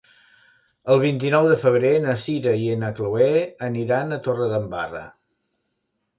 [0.93, 3.29] El vint-i-nou de febrer na Sira i na Chloé
[3.69, 5.05] aniran a Torredembarra.